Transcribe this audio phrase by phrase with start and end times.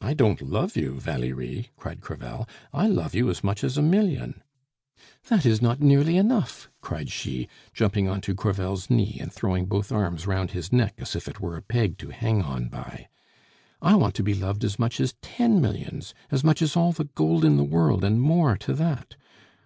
[0.00, 2.48] "I don't love you, Valerie?" cried Crevel.
[2.72, 4.42] "I love you as much as a million."
[5.28, 9.92] "That is not nearly enough!" cried she, jumping on to Crevel's knee, and throwing both
[9.92, 13.08] arms round his neck as if it were a peg to hang on by.
[13.82, 17.04] "I want to be loved as much as ten millions, as much as all the
[17.14, 19.16] gold in the world, and more to that.